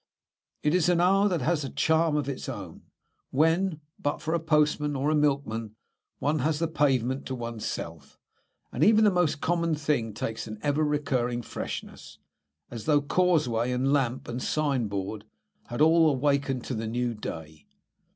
It 0.63 0.73
is 0.73 0.89
an 0.89 0.99
hour 0.99 1.29
that 1.29 1.41
has 1.43 1.63
a 1.63 1.69
charm 1.69 2.15
of 2.15 2.27
its 2.27 2.49
own, 2.49 2.81
when, 3.29 3.81
but 3.99 4.19
for 4.19 4.33
a 4.33 4.39
postman 4.39 4.95
or 4.95 5.11
a 5.11 5.15
milkman, 5.15 5.75
one 6.17 6.39
has 6.39 6.57
the 6.57 6.67
pavement 6.67 7.27
to 7.27 7.35
oneself, 7.35 8.17
and 8.71 8.83
even 8.83 9.03
the 9.03 9.11
most 9.11 9.41
common 9.41 9.75
thing 9.75 10.15
takes 10.15 10.47
an 10.47 10.57
ever 10.63 10.83
recurring 10.83 11.43
freshness, 11.43 12.17
as 12.71 12.85
though 12.85 12.99
causeway, 12.99 13.71
and 13.71 13.93
lamp, 13.93 14.27
and 14.27 14.41
signboard 14.41 15.23
had 15.67 15.81
all 15.81 16.15
wakened 16.15 16.63
to 16.63 16.73
the 16.73 16.87
new 16.87 17.13
day. 17.13 17.67